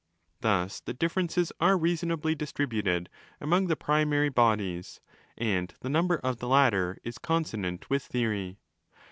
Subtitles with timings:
[0.39, 3.07] Thus the differences are reasonably distributed
[3.39, 4.99] among the primary bodies,
[5.37, 8.57] and the number of the latter is consonant with theory.